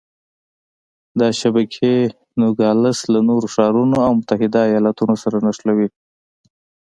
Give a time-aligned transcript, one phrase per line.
[1.19, 1.93] دا شبکې
[2.39, 5.87] نوګالس له نورو ښارونو او متحده ایالتونو سره نښلوي.